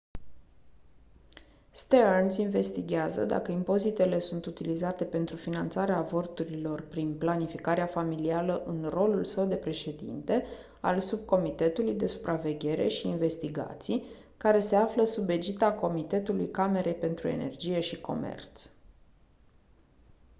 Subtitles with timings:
[1.71, 9.45] stearns investighează dacă impozitele sunt utilizate pentru finanțarea avorturilor prin planificarea familială în rolul său
[9.45, 10.45] de președinte
[10.79, 14.03] al subcomitetului de supraveghere și investigații
[14.37, 18.69] care se află sub egida comitetului camerei pentru energie și comerț